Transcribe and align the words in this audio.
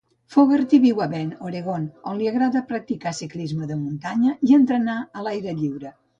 Fogarty 0.35 0.77
viu 0.85 1.01
a 1.03 1.07
Bend, 1.11 1.35
Oregon, 1.49 1.85
on 2.13 2.17
li 2.21 2.31
agrada 2.31 2.63
practicar 2.73 3.15
ciclisme 3.19 3.69
de 3.75 3.79
muntanya 3.83 4.35
i 4.51 4.59
entrenar 4.61 4.99
a 5.23 5.29
l'aire 5.29 5.57
lliure. 5.63 5.97